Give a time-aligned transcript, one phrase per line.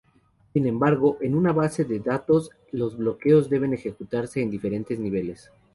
[0.51, 5.51] Sin embargo, en una base de datos los bloqueos deben ejecutarse en diferentes niveles.